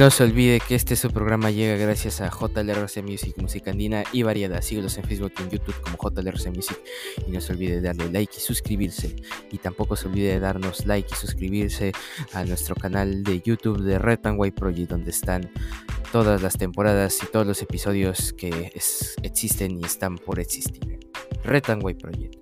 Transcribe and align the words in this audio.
No 0.00 0.10
se 0.10 0.24
olvide 0.24 0.60
que 0.60 0.76
este 0.76 0.96
su 0.96 1.10
programa 1.10 1.50
llega 1.50 1.76
gracias 1.76 2.22
a 2.22 2.30
JLRC 2.30 3.02
Music, 3.02 3.36
música 3.36 3.70
andina 3.70 4.02
y 4.14 4.22
variada. 4.22 4.62
Síguelos 4.62 4.96
en 4.96 5.04
Facebook 5.04 5.34
y 5.38 5.42
en 5.42 5.50
YouTube 5.50 5.78
como 5.82 5.98
JLRC 5.98 6.46
Music. 6.56 6.80
Y 7.26 7.30
no 7.30 7.38
se 7.42 7.52
olvide 7.52 7.74
de 7.74 7.80
darle 7.82 8.10
like 8.10 8.32
y 8.34 8.40
suscribirse. 8.40 9.14
Y 9.52 9.58
tampoco 9.58 9.96
se 9.96 10.08
olvide 10.08 10.32
de 10.32 10.40
darnos 10.40 10.86
like 10.86 11.10
y 11.12 11.14
suscribirse 11.14 11.92
a 12.32 12.46
nuestro 12.46 12.76
canal 12.76 13.22
de 13.24 13.42
YouTube 13.42 13.82
de 13.82 13.98
Red 13.98 14.20
and 14.24 14.40
White 14.40 14.58
Project, 14.58 14.88
donde 14.88 15.10
están 15.10 15.50
todas 16.12 16.40
las 16.40 16.56
temporadas 16.56 17.22
y 17.22 17.26
todos 17.26 17.46
los 17.46 17.60
episodios 17.60 18.32
que 18.32 18.72
existen 19.22 19.80
y 19.80 19.84
están 19.84 20.16
por 20.16 20.40
existir. 20.40 20.98
Red 21.44 21.68
and 21.68 21.84
White 21.84 22.00
Project. 22.00 22.39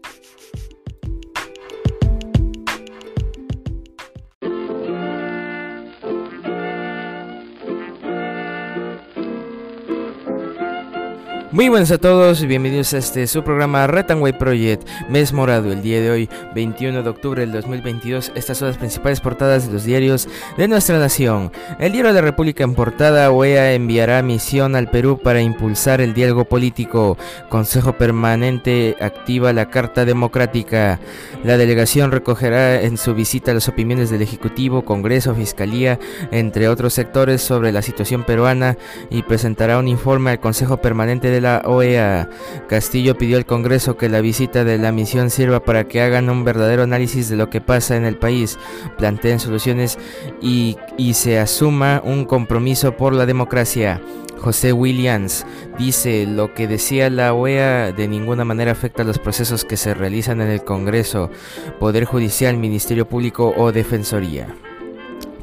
Muy 11.50 11.70
buenas 11.70 11.90
a 11.90 11.96
todos 11.96 12.42
y 12.42 12.46
bienvenidos 12.46 12.92
a 12.92 12.98
este 12.98 13.26
su 13.26 13.42
programa 13.42 13.86
Way 13.86 14.34
Project, 14.34 14.86
mes 15.08 15.32
morado, 15.32 15.72
el 15.72 15.80
día 15.80 15.98
de 15.98 16.10
hoy, 16.10 16.28
21 16.54 17.02
de 17.02 17.08
octubre 17.08 17.40
del 17.40 17.52
2022. 17.52 18.32
Estas 18.34 18.58
son 18.58 18.68
las 18.68 18.76
principales 18.76 19.20
portadas 19.20 19.66
de 19.66 19.72
los 19.72 19.84
diarios 19.84 20.28
de 20.58 20.68
nuestra 20.68 20.98
nación. 20.98 21.50
El 21.78 21.92
diario 21.92 22.12
de 22.12 22.20
la 22.20 22.26
República 22.26 22.64
en 22.64 22.74
portada, 22.74 23.30
OEA 23.30 23.72
enviará 23.72 24.20
misión 24.20 24.76
al 24.76 24.90
Perú 24.90 25.20
para 25.24 25.40
impulsar 25.40 26.02
el 26.02 26.12
diálogo 26.12 26.44
político. 26.44 27.16
Consejo 27.48 27.94
Permanente 27.94 28.94
activa 29.00 29.54
la 29.54 29.70
Carta 29.70 30.04
Democrática. 30.04 31.00
La 31.44 31.56
delegación 31.56 32.12
recogerá 32.12 32.82
en 32.82 32.98
su 32.98 33.14
visita 33.14 33.54
las 33.54 33.68
opiniones 33.68 34.10
del 34.10 34.20
Ejecutivo, 34.20 34.84
Congreso, 34.84 35.34
Fiscalía, 35.34 35.98
entre 36.30 36.68
otros 36.68 36.92
sectores 36.92 37.40
sobre 37.40 37.72
la 37.72 37.80
situación 37.80 38.24
peruana 38.24 38.76
y 39.08 39.22
presentará 39.22 39.78
un 39.78 39.88
informe 39.88 40.32
al 40.32 40.40
Consejo 40.40 40.76
Permanente 40.76 41.30
de 41.30 41.37
la 41.40 41.62
OEA. 41.64 42.28
Castillo 42.68 43.16
pidió 43.16 43.36
al 43.36 43.46
Congreso 43.46 43.96
que 43.96 44.08
la 44.08 44.20
visita 44.20 44.64
de 44.64 44.78
la 44.78 44.92
misión 44.92 45.30
sirva 45.30 45.60
para 45.60 45.84
que 45.84 46.00
hagan 46.00 46.30
un 46.30 46.44
verdadero 46.44 46.82
análisis 46.82 47.28
de 47.28 47.36
lo 47.36 47.50
que 47.50 47.60
pasa 47.60 47.96
en 47.96 48.04
el 48.04 48.16
país, 48.16 48.58
planteen 48.96 49.40
soluciones 49.40 49.98
y, 50.40 50.76
y 50.96 51.14
se 51.14 51.38
asuma 51.38 52.02
un 52.04 52.24
compromiso 52.24 52.96
por 52.96 53.14
la 53.14 53.26
democracia. 53.26 54.00
José 54.38 54.72
Williams 54.72 55.44
dice 55.78 56.26
lo 56.26 56.54
que 56.54 56.68
decía 56.68 57.10
la 57.10 57.34
OEA 57.34 57.92
de 57.92 58.08
ninguna 58.08 58.44
manera 58.44 58.72
afecta 58.72 59.02
a 59.02 59.06
los 59.06 59.18
procesos 59.18 59.64
que 59.64 59.76
se 59.76 59.94
realizan 59.94 60.40
en 60.40 60.48
el 60.48 60.62
Congreso, 60.62 61.30
Poder 61.78 62.04
Judicial, 62.04 62.56
Ministerio 62.56 63.08
Público 63.08 63.52
o 63.56 63.72
Defensoría. 63.72 64.54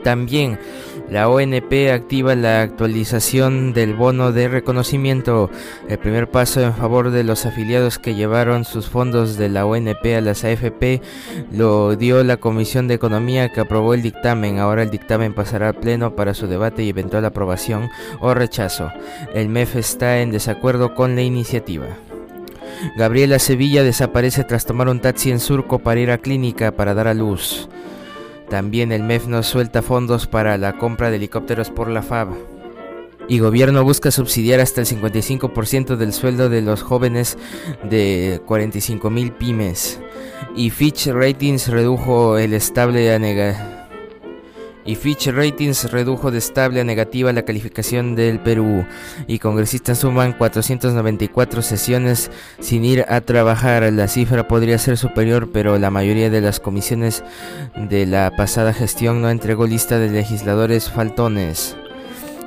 También 0.03 0.59
la 1.09 1.29
ONP 1.29 1.91
activa 1.93 2.35
la 2.35 2.61
actualización 2.61 3.73
del 3.73 3.93
bono 3.93 4.31
de 4.31 4.47
reconocimiento, 4.47 5.49
el 5.87 5.99
primer 5.99 6.29
paso 6.29 6.61
en 6.61 6.73
favor 6.73 7.11
de 7.11 7.23
los 7.23 7.45
afiliados 7.45 7.99
que 7.99 8.15
llevaron 8.15 8.65
sus 8.65 8.89
fondos 8.89 9.37
de 9.37 9.49
la 9.49 9.65
ONP 9.65 10.05
a 10.17 10.21
las 10.21 10.43
AFP 10.43 11.01
lo 11.51 11.95
dio 11.95 12.23
la 12.23 12.37
Comisión 12.37 12.87
de 12.87 12.95
Economía 12.95 13.49
que 13.49 13.61
aprobó 13.61 13.93
el 13.93 14.01
dictamen. 14.01 14.59
Ahora 14.59 14.83
el 14.83 14.89
dictamen 14.89 15.33
pasará 15.33 15.69
al 15.69 15.75
Pleno 15.75 16.15
para 16.15 16.33
su 16.33 16.47
debate 16.47 16.83
y 16.83 16.89
eventual 16.89 17.25
aprobación 17.25 17.89
o 18.19 18.33
rechazo. 18.33 18.91
El 19.33 19.49
MEF 19.49 19.75
está 19.75 20.21
en 20.21 20.31
desacuerdo 20.31 20.95
con 20.95 21.15
la 21.15 21.21
iniciativa. 21.21 21.87
Gabriela 22.97 23.39
Sevilla 23.39 23.83
desaparece 23.83 24.43
tras 24.43 24.65
tomar 24.65 24.89
un 24.89 24.99
taxi 24.99 25.31
en 25.31 25.39
Surco 25.39 25.79
para 25.79 25.99
ir 25.99 26.11
a 26.11 26.17
clínica 26.17 26.71
para 26.71 26.93
dar 26.93 27.07
a 27.07 27.13
luz. 27.13 27.69
También 28.49 28.91
el 28.91 29.03
MEF 29.03 29.27
no 29.27 29.43
suelta 29.43 29.81
fondos 29.81 30.27
para 30.27 30.57
la 30.57 30.77
compra 30.77 31.09
de 31.09 31.17
helicópteros 31.17 31.69
por 31.69 31.89
la 31.89 32.01
FAB. 32.01 32.29
Y 33.27 33.39
gobierno 33.39 33.83
busca 33.83 34.11
subsidiar 34.11 34.59
hasta 34.59 34.81
el 34.81 34.87
55% 34.87 35.95
del 35.95 36.13
sueldo 36.13 36.47
de 36.47 36.61
los 36.61 36.83
jóvenes 36.83 37.37
de 37.89 38.39
45 38.45 39.09
mil 39.09 39.31
pymes. 39.31 39.99
Y 40.55 40.69
Fitch 40.69 41.07
Ratings 41.07 41.69
redujo 41.69 42.37
el 42.37 42.53
estable 42.53 43.13
a 43.13 43.19
negar 43.19 43.74
y 44.85 44.95
Fitch 44.95 45.27
Ratings 45.27 45.91
redujo 45.91 46.31
de 46.31 46.37
estable 46.37 46.79
a 46.79 46.83
negativa 46.83 47.33
la 47.33 47.43
calificación 47.43 48.15
del 48.15 48.39
Perú 48.39 48.85
y 49.27 49.39
congresistas 49.39 49.99
suman 49.99 50.33
494 50.33 51.61
sesiones 51.61 52.31
sin 52.59 52.85
ir 52.85 53.05
a 53.09 53.21
trabajar. 53.21 53.91
La 53.91 54.07
cifra 54.07 54.47
podría 54.47 54.77
ser 54.77 54.97
superior, 54.97 55.49
pero 55.51 55.79
la 55.79 55.89
mayoría 55.89 56.29
de 56.29 56.41
las 56.41 56.59
comisiones 56.59 57.23
de 57.75 58.05
la 58.05 58.31
pasada 58.37 58.73
gestión 58.73 59.21
no 59.21 59.29
entregó 59.29 59.65
lista 59.65 59.97
de 59.97 60.09
legisladores 60.09 60.89
faltones. 60.91 61.75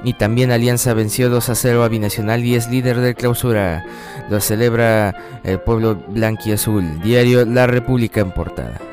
Y 0.05 0.12
también 0.12 0.53
Alianza 0.53 0.94
venció 0.94 1.28
2 1.28 1.49
a 1.49 1.55
0 1.56 1.82
a 1.82 1.88
Binacional 1.88 2.44
y 2.44 2.55
es 2.55 2.69
líder 2.69 3.00
de 3.00 3.16
clausura. 3.16 3.84
Lo 4.31 4.41
celebra 4.41 5.41
el 5.43 5.59
pueblo 5.59 5.97
blanquiazul. 5.97 7.03
Diario 7.03 7.44
La 7.44 7.66
República 7.66 8.20
en 8.20 8.31
portada. 8.31 8.88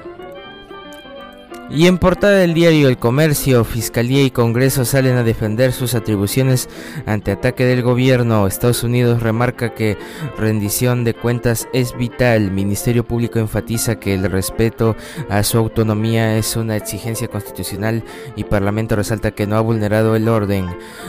Y 1.68 1.88
en 1.88 1.98
portada 1.98 2.38
del 2.38 2.53
diario 2.53 2.88
El 2.88 3.00
Comercio, 3.00 3.64
Fiscalía 3.64 4.24
y 4.24 4.30
Congreso 4.30 4.86
salen 4.86 5.18
a 5.18 5.24
defender 5.24 5.72
sus 5.72 5.96
atribuciones 5.96 6.70
ante 7.08 7.31
ataque 7.31 7.66
del 7.66 7.81
gobierno. 7.81 8.46
Estados 8.46 8.84
Unidos 8.84 9.24
remarca 9.24 9.74
que 9.74 9.98
rendición 10.38 11.03
de 11.03 11.16
cuentas 11.16 11.68
es 11.74 11.98
vital. 11.98 12.52
Ministerio 12.52 13.03
Público 13.03 13.40
enfatiza 13.40 14.00
que 14.00 14.14
el 14.14 14.30
respeto 14.30 14.96
a 15.28 15.42
su 15.42 15.58
autonomía 15.58 16.38
es 16.38 16.56
una 16.56 16.78
exigencia 16.78 17.28
constitucional 17.28 18.03
y 18.36 18.44
Parlamento 18.44 18.96
resalta 18.96 19.32
que 19.32 19.47
no 19.47 19.58
ha 19.58 19.62
vulnerado 19.62 20.16
el 20.16 20.30
orden. 20.30 20.68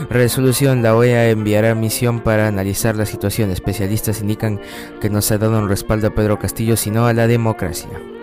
Resolución, 0.09 0.81
la 0.81 0.95
OEA 0.95 1.29
enviará 1.29 1.75
misión 1.75 2.21
para 2.21 2.47
analizar 2.47 2.95
la 2.95 3.05
situación. 3.05 3.51
Especialistas 3.51 4.21
indican 4.21 4.59
que 5.01 5.11
no 5.11 5.21
se 5.21 5.35
ha 5.35 5.37
dado 5.37 5.59
un 5.59 5.69
respaldo 5.69 6.07
a 6.07 6.15
Pedro 6.15 6.39
Castillo 6.39 6.75
sino 6.77 7.05
a 7.05 7.13
la 7.13 7.27
democracia. 7.27 8.16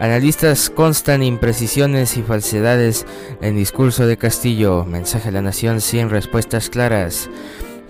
Analistas 0.00 0.70
constan 0.70 1.22
imprecisiones 1.22 2.16
y 2.16 2.22
falsedades 2.22 3.04
en 3.42 3.54
discurso 3.54 4.06
de 4.06 4.16
Castillo. 4.16 4.86
Mensaje 4.86 5.28
a 5.28 5.32
la 5.32 5.42
nación 5.42 5.82
sin 5.82 6.08
respuestas 6.08 6.70
claras. 6.70 7.28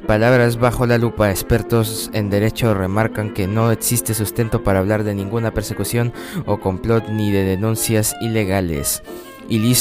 Palabras 0.08 0.58
bajo 0.58 0.86
la 0.86 0.98
lupa. 0.98 1.30
Expertos 1.30 2.10
en 2.12 2.28
derecho 2.28 2.74
remarcan 2.74 3.32
que 3.32 3.46
no 3.46 3.70
existe 3.70 4.14
sustento 4.14 4.64
para 4.64 4.80
hablar 4.80 5.04
de 5.04 5.14
ninguna 5.14 5.54
persecución 5.54 6.12
o 6.46 6.58
complot 6.58 7.08
ni 7.10 7.30
de 7.30 7.44
denuncias 7.44 8.16
ilegales 8.20 9.04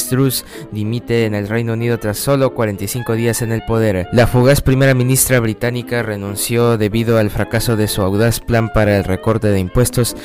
Truss 0.09 0.46
dimite 0.72 1.25
en 1.25 1.36
el 1.36 1.47
Reino 1.47 1.74
Unido 1.74 2.00
tras 2.00 2.18
solo 2.18 2.53
45 2.53 3.14
días 3.14 3.42
en 3.42 3.52
el 3.52 3.64
poder. 3.64 4.08
La 4.12 4.28
fugaz 4.28 4.62
primera 4.62 4.94
ministra 4.94 5.40
británica 5.40 6.03
renunció 6.03 6.78
debido 6.78 7.18
al 7.18 7.30
fracaso 7.30 7.75
de 7.75 7.88
su 7.88 8.02
audaz 8.02 8.40
plan 8.40 8.70
para 8.74 8.97
el 8.97 9.03
recorte 9.03 9.47
de 9.50 9.59
impuestos 9.59 10.16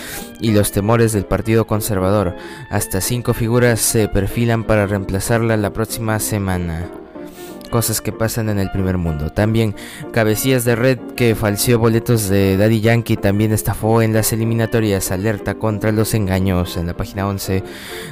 y 0.40 0.52
los 0.52 0.72
temores 0.72 1.12
del 1.12 1.26
Partido 1.26 1.66
Conservador. 1.66 2.36
Hasta 2.70 3.00
cinco 3.00 3.34
figuras 3.34 3.80
se 3.80 4.08
perfilan 4.08 4.64
para 4.64 4.86
reemplazarla 4.86 5.56
la 5.56 5.72
próxima 5.72 6.18
semana 6.18 7.03
cosas 7.70 8.00
que 8.00 8.12
pasan 8.12 8.48
en 8.48 8.58
el 8.58 8.70
primer 8.70 8.98
mundo. 8.98 9.30
También 9.30 9.74
cabecillas 10.12 10.64
de 10.64 10.76
red 10.76 10.98
que 11.16 11.34
falseó 11.34 11.78
boletos 11.78 12.28
de 12.28 12.56
Daddy 12.56 12.80
Yankee 12.80 13.16
también 13.16 13.52
estafó 13.52 14.02
en 14.02 14.12
las 14.12 14.32
eliminatorias. 14.32 15.10
Alerta 15.10 15.54
contra 15.54 15.92
los 15.92 16.14
engaños. 16.14 16.76
En 16.76 16.86
la 16.86 16.96
página 16.96 17.26
11 17.26 17.62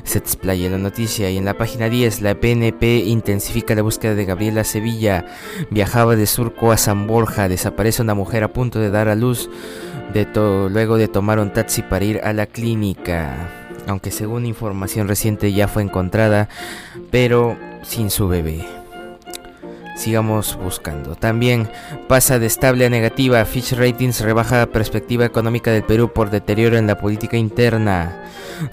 se 0.05 0.19
explaya 0.19 0.71
la 0.71 0.79
noticia 0.79 1.31
y 1.31 1.39
en 1.39 1.45
la 1.45 1.57
página 1.57 1.89
10 1.89 2.23
la 2.23 2.35
PNP 2.35 2.99
intensifica 3.07 3.75
la 3.75 3.83
búsqueda 3.83 4.15
de 4.15 4.25
Gabriela 4.25 4.65
Sevilla. 4.65 5.27
Viajaba 5.71 6.17
de 6.17 6.27
Surco 6.27 6.73
a 6.73 6.77
San 6.77 7.07
Borja. 7.07 7.49
Desaparece 7.49 8.03
una 8.03 8.15
mujer 8.15 8.45
a 8.45 8.53
punto 8.53 8.79
de 8.79 8.91
dar 8.91 9.09
a 9.09 9.15
luz 9.15 9.49
de 10.13 10.27
luego 10.71 10.97
de 10.97 11.09
tomar 11.09 11.39
un 11.39 11.53
taxi 11.53 11.83
para 11.83 12.05
ir 12.05 12.21
a 12.23 12.33
la 12.33 12.47
clínica. 12.47 13.49
Aunque 13.87 14.11
según 14.11 14.47
información 14.47 15.09
reciente 15.09 15.53
ya 15.53 15.69
fue 15.69 15.83
encontrada, 15.83 16.49
pero 17.11 17.57
sin 17.83 18.11
su 18.11 18.29
bebé 18.29 18.82
sigamos 20.03 20.59
buscando. 20.63 21.15
También 21.15 21.69
pasa 22.09 22.39
de 22.39 22.47
estable 22.47 22.87
a 22.87 22.91
negativa. 22.91 23.45
Fitch 23.45 23.73
Ratings 23.73 24.21
rebaja 24.21 24.67
perspectiva 24.67 25.25
económica 25.25 25.71
del 25.71 25.85
Perú 25.85 26.13
por 26.13 26.31
deterioro 26.31 26.77
en 26.77 26.87
la 26.87 26.99
política 26.99 27.37
interna. 27.37 28.25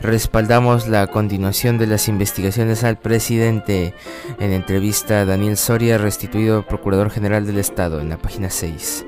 Respaldamos 0.01 0.87
la 0.87 1.07
continuación 1.07 1.77
de 1.77 1.87
las 1.87 2.07
investigaciones 2.07 2.83
al 2.83 2.97
presidente. 2.97 3.93
En 4.39 4.51
entrevista, 4.51 5.25
Daniel 5.25 5.57
Soria, 5.57 5.97
restituido 5.97 6.65
Procurador 6.65 7.09
General 7.11 7.45
del 7.45 7.59
Estado, 7.59 8.01
en 8.01 8.09
la 8.09 8.17
página 8.17 8.49
6. 8.49 9.05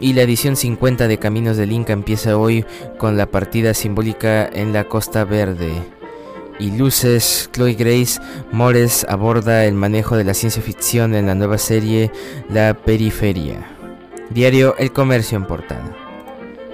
Y 0.00 0.14
la 0.14 0.22
edición 0.22 0.56
50 0.56 1.06
de 1.06 1.18
Caminos 1.18 1.56
del 1.56 1.72
Inca 1.72 1.92
empieza 1.92 2.36
hoy 2.36 2.64
con 2.98 3.16
la 3.16 3.30
partida 3.30 3.74
simbólica 3.74 4.48
en 4.52 4.72
la 4.72 4.84
Costa 4.84 5.24
Verde 5.24 6.01
y 6.58 6.70
luces, 6.70 7.48
Chloe 7.52 7.74
Grace 7.74 8.20
Mores 8.50 9.06
aborda 9.08 9.64
el 9.64 9.74
manejo 9.74 10.16
de 10.16 10.24
la 10.24 10.34
ciencia 10.34 10.62
ficción 10.62 11.14
en 11.14 11.26
la 11.26 11.34
nueva 11.34 11.58
serie 11.58 12.10
La 12.48 12.74
Periferia. 12.74 13.66
Diario 14.30 14.76
El 14.78 14.92
Comercio 14.92 15.36
en 15.36 15.46
portada. 15.46 16.01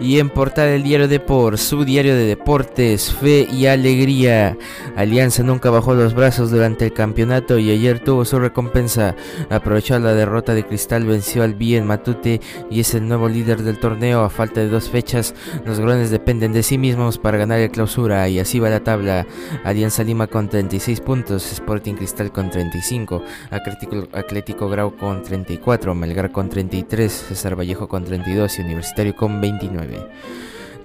Y 0.00 0.20
en 0.20 0.30
portada 0.30 0.68
del 0.68 0.84
diario 0.84 1.08
Deport, 1.08 1.58
su 1.58 1.84
diario 1.84 2.14
de 2.14 2.24
deportes, 2.24 3.12
fe 3.12 3.48
y 3.50 3.66
alegría. 3.66 4.56
Alianza 4.96 5.42
nunca 5.42 5.70
bajó 5.70 5.94
los 5.94 6.14
brazos 6.14 6.50
durante 6.50 6.86
el 6.86 6.92
campeonato 6.92 7.58
y 7.58 7.70
ayer 7.70 7.98
tuvo 7.98 8.24
su 8.24 8.38
recompensa. 8.38 9.16
Aprovechó 9.50 9.98
la 9.98 10.14
derrota 10.14 10.54
de 10.54 10.64
Cristal, 10.64 11.04
venció 11.04 11.42
al 11.42 11.54
Bien 11.54 11.86
Matute 11.86 12.40
y 12.70 12.80
es 12.80 12.94
el 12.94 13.08
nuevo 13.08 13.28
líder 13.28 13.62
del 13.62 13.78
torneo. 13.78 14.22
A 14.22 14.30
falta 14.30 14.60
de 14.60 14.68
dos 14.68 14.88
fechas, 14.88 15.34
los 15.66 15.80
grones 15.80 16.10
dependen 16.10 16.52
de 16.52 16.62
sí 16.62 16.78
mismos 16.78 17.18
para 17.18 17.38
ganar 17.38 17.58
el 17.58 17.70
clausura 17.70 18.28
y 18.28 18.38
así 18.38 18.60
va 18.60 18.70
la 18.70 18.84
tabla. 18.84 19.26
Alianza 19.64 20.04
Lima 20.04 20.26
con 20.26 20.48
36 20.48 21.00
puntos, 21.00 21.50
Sporting 21.52 21.94
Cristal 21.94 22.30
con 22.30 22.50
35, 22.50 23.22
Atlético, 23.50 24.08
Atlético 24.12 24.68
Grau 24.68 24.96
con 24.96 25.22
34, 25.22 25.94
Melgar 25.94 26.30
con 26.30 26.48
33, 26.48 27.12
César 27.12 27.58
Vallejo 27.58 27.88
con 27.88 28.04
32 28.04 28.58
y 28.58 28.62
Universitario 28.62 29.16
con 29.16 29.40
29. 29.40 29.87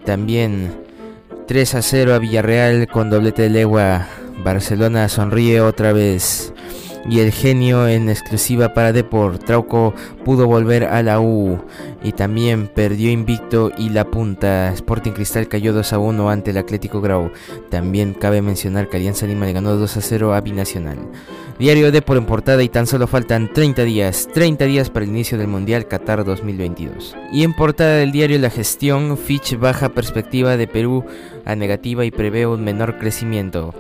También 0.05 0.71
3 1.47 1.75
a 1.75 1.81
0 1.81 2.13
a 2.13 2.19
Villarreal 2.19 2.87
con 2.87 3.09
doblete 3.09 3.43
de 3.43 3.49
legua. 3.49 4.07
Barcelona 4.43 5.09
sonríe 5.09 5.61
otra 5.61 5.93
vez. 5.93 6.52
Y 7.09 7.19
el 7.19 7.31
genio 7.31 7.87
en 7.87 8.09
exclusiva 8.09 8.73
para 8.73 8.93
Deport. 8.93 9.43
Trauco 9.43 9.93
pudo 10.23 10.47
volver 10.47 10.85
a 10.85 11.03
la 11.03 11.19
U. 11.19 11.59
Y 12.01 12.13
también 12.13 12.67
perdió 12.67 13.11
invicto 13.11 13.71
y 13.77 13.89
la 13.89 14.05
punta. 14.05 14.71
Sporting 14.71 15.11
Cristal 15.11 15.47
cayó 15.47 15.73
2 15.73 15.93
a 15.93 15.99
1 15.99 16.29
ante 16.29 16.51
el 16.51 16.57
Atlético 16.57 17.01
Grau. 17.01 17.31
También 17.69 18.13
cabe 18.13 18.41
mencionar 18.41 18.89
que 18.89 18.97
Alianza 18.97 19.27
Lima 19.27 19.45
le 19.45 19.53
ganó 19.53 19.75
2 19.75 19.97
a 19.97 20.01
0 20.01 20.33
a 20.33 20.41
Binacional. 20.41 20.99
Diario 21.59 21.91
de 21.91 22.01
por 22.01 22.17
en 22.17 22.25
portada 22.25 22.63
y 22.63 22.69
tan 22.69 22.87
solo 22.87 23.05
faltan 23.05 23.51
30 23.53 23.83
días, 23.83 24.27
30 24.33 24.65
días 24.65 24.89
para 24.89 25.05
el 25.05 25.11
inicio 25.11 25.37
del 25.37 25.47
Mundial 25.47 25.87
Qatar 25.87 26.25
2022. 26.25 27.15
Y 27.31 27.43
en 27.43 27.53
portada 27.53 27.97
del 27.97 28.11
diario 28.11 28.39
La 28.39 28.49
Gestión, 28.49 29.17
Fitch 29.17 29.57
baja 29.59 29.89
perspectiva 29.89 30.57
de 30.57 30.67
Perú 30.67 31.05
a 31.45 31.55
negativa 31.55 32.05
y 32.05 32.11
prevé 32.11 32.47
un 32.47 32.63
menor 32.63 32.97
crecimiento. 32.97 33.73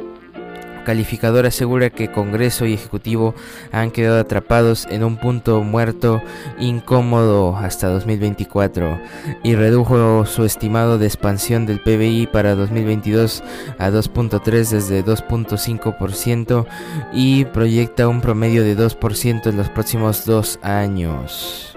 Calificador 0.83 1.45
asegura 1.45 1.89
que 1.89 2.11
Congreso 2.11 2.65
y 2.65 2.73
Ejecutivo 2.73 3.35
han 3.71 3.91
quedado 3.91 4.19
atrapados 4.19 4.87
en 4.89 5.03
un 5.03 5.17
punto 5.17 5.61
muerto 5.63 6.21
incómodo 6.59 7.55
hasta 7.55 7.87
2024 7.89 8.99
y 9.43 9.55
redujo 9.55 10.25
su 10.25 10.45
estimado 10.45 10.97
de 10.97 11.07
expansión 11.07 11.65
del 11.65 11.79
PBI 11.79 12.27
para 12.27 12.55
2022 12.55 13.43
a 13.77 13.89
2.3 13.89 14.69
desde 14.69 15.03
2.5% 15.03 16.65
y 17.13 17.45
proyecta 17.45 18.07
un 18.07 18.21
promedio 18.21 18.63
de 18.63 18.77
2% 18.77 19.47
en 19.47 19.57
los 19.57 19.69
próximos 19.69 20.25
dos 20.25 20.59
años. 20.61 21.72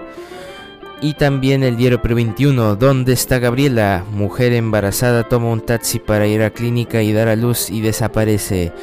Y 0.99 1.13
también 1.13 1.63
el 1.63 1.77
diario 1.77 2.01
Pre 2.01 2.15
21, 2.15 2.75
¿dónde 2.75 3.13
está 3.13 3.37
Gabriela? 3.37 4.03
Mujer 4.11 4.53
embarazada 4.53 5.29
toma 5.29 5.51
un 5.51 5.61
taxi 5.61 5.99
para 5.99 6.25
ir 6.25 6.41
a 6.41 6.49
clínica 6.49 7.03
y 7.03 7.13
dar 7.13 7.27
a 7.27 7.35
luz 7.35 7.69
y 7.69 7.81
desaparece. 7.81 8.73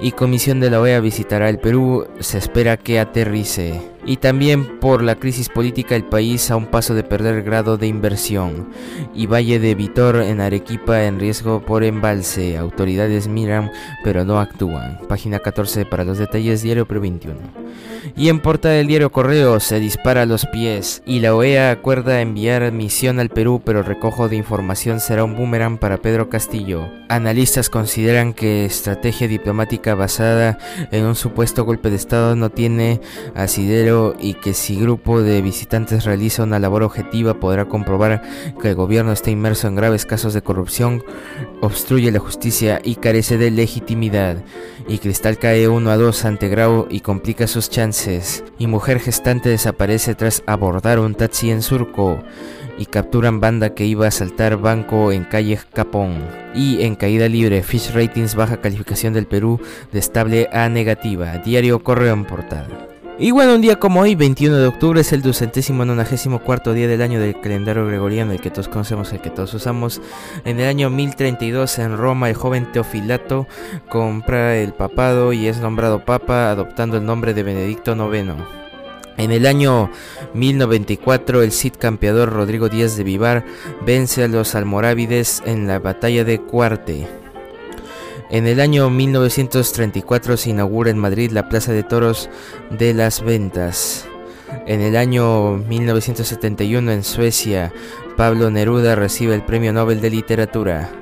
y 0.00 0.12
comisión 0.12 0.60
de 0.60 0.70
la 0.70 0.80
OEA 0.80 1.00
visitará 1.00 1.48
el 1.48 1.58
Perú. 1.58 2.06
Se 2.20 2.38
espera 2.38 2.76
que 2.76 3.00
aterrice. 3.00 3.97
Y 4.08 4.16
también 4.16 4.80
por 4.80 5.02
la 5.02 5.16
crisis 5.16 5.50
política 5.50 5.94
el 5.94 6.02
país 6.02 6.50
a 6.50 6.56
un 6.56 6.64
paso 6.64 6.94
de 6.94 7.02
perder 7.04 7.42
grado 7.42 7.76
de 7.76 7.88
inversión. 7.88 8.70
Y 9.14 9.26
Valle 9.26 9.58
de 9.58 9.74
Vitor 9.74 10.22
en 10.22 10.40
Arequipa 10.40 11.04
en 11.04 11.20
riesgo 11.20 11.60
por 11.60 11.84
embalse. 11.84 12.56
Autoridades 12.56 13.28
miran 13.28 13.70
pero 14.02 14.24
no 14.24 14.40
actúan. 14.40 14.98
Página 15.08 15.40
14 15.40 15.84
para 15.84 16.04
los 16.04 16.16
detalles 16.16 16.62
diario 16.62 16.86
Pre 16.86 16.98
21. 16.98 17.36
Y 18.16 18.30
en 18.30 18.40
portada 18.40 18.76
del 18.76 18.86
diario 18.86 19.12
Correo 19.12 19.60
se 19.60 19.78
dispara 19.78 20.22
a 20.22 20.26
los 20.26 20.46
pies 20.46 21.02
y 21.04 21.20
la 21.20 21.34
OEA 21.34 21.70
acuerda 21.70 22.22
enviar 22.22 22.72
misión 22.72 23.20
al 23.20 23.28
Perú, 23.28 23.60
pero 23.62 23.82
recojo 23.82 24.30
de 24.30 24.36
información 24.36 25.00
será 25.00 25.24
un 25.24 25.36
boomerang 25.36 25.76
para 25.76 25.98
Pedro 25.98 26.30
Castillo. 26.30 26.88
Analistas 27.10 27.68
consideran 27.68 28.32
que 28.32 28.64
estrategia 28.64 29.28
diplomática 29.28 29.94
basada 29.94 30.58
en 30.90 31.04
un 31.04 31.14
supuesto 31.14 31.64
golpe 31.64 31.90
de 31.90 31.96
Estado 31.96 32.36
no 32.36 32.50
tiene 32.50 33.00
asidero 33.34 33.97
y 34.18 34.34
que 34.34 34.54
si 34.54 34.78
grupo 34.78 35.22
de 35.22 35.42
visitantes 35.42 36.04
realiza 36.04 36.42
una 36.42 36.58
labor 36.58 36.82
objetiva 36.82 37.34
podrá 37.34 37.66
comprobar 37.66 38.22
que 38.60 38.70
el 38.70 38.74
gobierno 38.74 39.12
está 39.12 39.30
inmerso 39.30 39.68
en 39.68 39.76
graves 39.76 40.06
casos 40.06 40.34
de 40.34 40.42
corrupción, 40.42 41.02
obstruye 41.60 42.10
la 42.12 42.18
justicia 42.18 42.80
y 42.82 42.96
carece 42.96 43.38
de 43.38 43.50
legitimidad. 43.50 44.38
Y 44.88 44.98
Cristal 44.98 45.38
cae 45.38 45.68
1 45.68 45.90
a 45.90 45.96
2 45.96 46.24
ante 46.24 46.48
Grau 46.48 46.86
y 46.90 47.00
complica 47.00 47.46
sus 47.46 47.70
chances 47.70 48.44
y 48.58 48.66
mujer 48.66 49.00
gestante 49.00 49.48
desaparece 49.48 50.14
tras 50.14 50.42
abordar 50.46 50.98
un 50.98 51.14
taxi 51.14 51.50
en 51.50 51.62
Surco 51.62 52.18
y 52.78 52.86
capturan 52.86 53.40
banda 53.40 53.74
que 53.74 53.84
iba 53.84 54.06
a 54.06 54.12
saltar 54.12 54.56
banco 54.56 55.12
en 55.12 55.24
calle 55.24 55.58
Capón. 55.72 56.24
Y 56.54 56.82
en 56.82 56.94
caída 56.94 57.28
libre, 57.28 57.62
Fish 57.62 57.92
Ratings 57.92 58.34
baja 58.34 58.60
calificación 58.60 59.12
del 59.12 59.26
Perú 59.26 59.60
de 59.92 59.98
estable 59.98 60.48
a 60.52 60.68
negativa. 60.68 61.38
Diario 61.38 61.82
Correo 61.82 62.14
en 62.14 62.24
portada. 62.24 62.87
Y 63.20 63.32
bueno, 63.32 63.56
un 63.56 63.60
día 63.60 63.80
como 63.80 63.98
hoy, 64.00 64.14
21 64.14 64.58
de 64.58 64.68
octubre, 64.68 65.00
es 65.00 65.12
el 65.12 65.22
ducentésimo 65.22 65.84
nonagésimo 65.84 66.38
cuarto 66.38 66.72
día 66.72 66.86
del 66.86 67.02
año 67.02 67.18
del 67.18 67.40
calendario 67.40 67.84
gregoriano, 67.84 68.30
el 68.30 68.40
que 68.40 68.52
todos 68.52 68.68
conocemos, 68.68 69.12
el 69.12 69.20
que 69.20 69.30
todos 69.30 69.52
usamos. 69.54 70.00
En 70.44 70.60
el 70.60 70.68
año 70.68 70.88
1032 70.88 71.80
en 71.80 71.96
Roma, 71.96 72.28
el 72.28 72.36
joven 72.36 72.70
Teofilato 72.70 73.48
compra 73.88 74.56
el 74.56 74.72
papado 74.72 75.32
y 75.32 75.48
es 75.48 75.58
nombrado 75.58 76.04
papa, 76.04 76.48
adoptando 76.48 76.96
el 76.96 77.04
nombre 77.04 77.34
de 77.34 77.42
Benedicto 77.42 77.96
IX. 77.96 78.34
En 79.16 79.32
el 79.32 79.46
año 79.46 79.90
1094, 80.34 81.42
el 81.42 81.50
Cid 81.50 81.72
campeador 81.76 82.32
Rodrigo 82.32 82.68
Díaz 82.68 82.96
de 82.96 83.02
Vivar 83.02 83.44
vence 83.84 84.22
a 84.22 84.28
los 84.28 84.54
almorávides 84.54 85.42
en 85.44 85.66
la 85.66 85.80
batalla 85.80 86.22
de 86.22 86.40
Cuarte. 86.40 87.08
En 88.30 88.46
el 88.46 88.60
año 88.60 88.90
1934 88.90 90.36
se 90.36 90.50
inaugura 90.50 90.90
en 90.90 90.98
Madrid 90.98 91.30
la 91.30 91.48
Plaza 91.48 91.72
de 91.72 91.82
Toros 91.82 92.28
de 92.70 92.92
las 92.92 93.22
Ventas. 93.22 94.06
En 94.66 94.82
el 94.82 94.96
año 94.96 95.56
1971 95.56 96.92
en 96.92 97.04
Suecia, 97.04 97.72
Pablo 98.18 98.50
Neruda 98.50 98.94
recibe 98.96 99.34
el 99.34 99.44
Premio 99.44 99.72
Nobel 99.72 100.02
de 100.02 100.10
Literatura. 100.10 100.92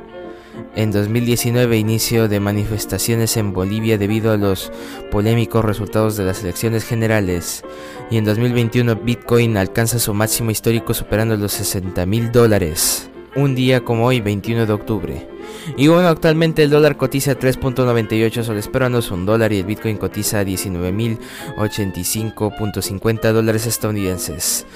En 0.76 0.92
2019 0.92 1.76
inicio 1.76 2.28
de 2.28 2.38
manifestaciones 2.38 3.36
en 3.36 3.52
Bolivia 3.52 3.98
debido 3.98 4.30
a 4.30 4.36
los 4.36 4.70
polémicos 5.10 5.64
resultados 5.64 6.16
de 6.16 6.24
las 6.24 6.44
elecciones 6.44 6.84
generales. 6.84 7.64
Y 8.08 8.18
en 8.18 8.24
2021 8.24 8.94
Bitcoin 8.96 9.56
alcanza 9.56 9.98
su 9.98 10.14
máximo 10.14 10.52
histórico 10.52 10.94
superando 10.94 11.36
los 11.36 11.52
60 11.54 12.06
mil 12.06 12.30
dólares. 12.30 13.10
Un 13.34 13.56
día 13.56 13.80
como 13.80 14.06
hoy, 14.06 14.20
21 14.20 14.64
de 14.64 14.72
octubre. 14.72 15.35
Y 15.76 15.88
bueno, 15.88 16.06
actualmente 16.08 16.62
el 16.62 16.70
dólar 16.70 16.96
cotiza 16.96 17.38
3.98 17.38 18.42
soles 18.42 18.68
peruanos, 18.68 19.10
un 19.10 19.26
dólar 19.26 19.52
y 19.52 19.58
el 19.58 19.66
Bitcoin 19.66 19.96
cotiza 19.96 20.44
19.085.50 20.44 23.32
dólares 23.32 23.66
estadounidenses. 23.66 24.66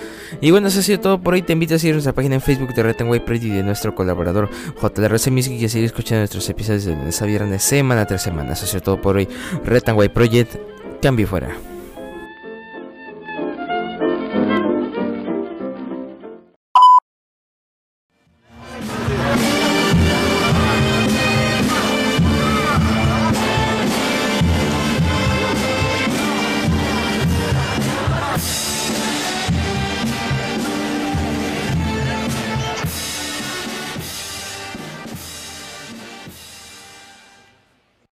Y 0.40 0.50
bueno, 0.50 0.68
eso 0.68 0.80
ha 0.80 0.82
sido 0.82 1.00
todo 1.00 1.20
por 1.20 1.34
hoy. 1.34 1.42
Te 1.42 1.52
invito 1.52 1.74
a 1.74 1.78
seguir 1.78 1.94
nuestra 1.94 2.12
página 2.12 2.36
en 2.36 2.40
Facebook 2.40 2.74
de 2.74 2.82
Retenway 2.82 3.24
Pretty 3.24 3.48
y 3.48 3.50
de 3.50 3.62
nuestro 3.62 3.94
colaborador 3.94 4.48
JRC 4.80 5.30
Music 5.30 5.52
y 5.52 5.64
a 5.64 5.68
seguir 5.68 5.86
escuchando 5.86 6.20
nuestros 6.20 6.48
episodios 6.48 6.84
de 6.84 6.94
lunes 6.94 7.20
a 7.22 7.26
viernes, 7.26 7.62
semana 7.62 8.06
tras 8.06 8.22
semana. 8.22 8.52
Eso 8.52 8.64
ha 8.64 8.68
sido 8.68 8.82
todo 8.82 9.00
por 9.00 9.16
hoy. 9.16 9.28
Retenway 9.64 10.08
Project, 10.08 10.56
cambio 11.00 11.26
fuera. 11.26 11.69